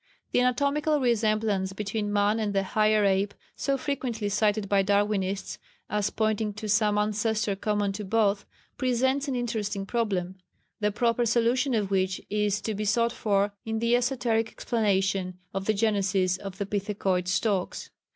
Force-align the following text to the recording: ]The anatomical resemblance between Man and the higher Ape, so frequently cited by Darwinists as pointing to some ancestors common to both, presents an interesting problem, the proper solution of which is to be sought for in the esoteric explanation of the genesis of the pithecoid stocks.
]The 0.31 0.39
anatomical 0.39 0.99
resemblance 0.99 1.73
between 1.73 2.11
Man 2.11 2.39
and 2.39 2.55
the 2.55 2.63
higher 2.63 3.05
Ape, 3.05 3.35
so 3.55 3.77
frequently 3.77 4.29
cited 4.29 4.67
by 4.67 4.81
Darwinists 4.81 5.59
as 5.91 6.09
pointing 6.09 6.55
to 6.55 6.67
some 6.67 6.97
ancestors 6.97 7.59
common 7.61 7.91
to 7.91 8.03
both, 8.03 8.43
presents 8.79 9.27
an 9.27 9.35
interesting 9.35 9.85
problem, 9.85 10.37
the 10.79 10.91
proper 10.91 11.23
solution 11.27 11.75
of 11.75 11.91
which 11.91 12.19
is 12.31 12.61
to 12.61 12.73
be 12.73 12.83
sought 12.83 13.13
for 13.13 13.53
in 13.63 13.77
the 13.77 13.95
esoteric 13.95 14.49
explanation 14.49 15.37
of 15.53 15.65
the 15.65 15.73
genesis 15.75 16.37
of 16.37 16.57
the 16.57 16.65
pithecoid 16.65 17.27
stocks. 17.27 17.91